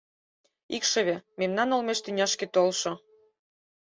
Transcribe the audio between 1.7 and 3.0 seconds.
олмеш тӱняшке толшо.